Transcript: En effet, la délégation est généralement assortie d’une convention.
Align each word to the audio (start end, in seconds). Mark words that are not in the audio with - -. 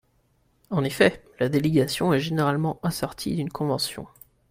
En 0.71 0.83
effet, 0.83 1.23
la 1.39 1.47
délégation 1.47 2.11
est 2.11 2.19
généralement 2.19 2.79
assortie 2.81 3.35
d’une 3.35 3.51
convention. 3.51 4.07